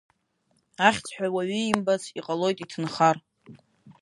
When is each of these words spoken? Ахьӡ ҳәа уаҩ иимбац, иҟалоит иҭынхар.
Ахьӡ 0.87 1.05
ҳәа 1.15 1.27
уаҩ 1.35 1.51
иимбац, 1.59 2.03
иҟалоит 2.19 2.57
иҭынхар. 2.63 3.17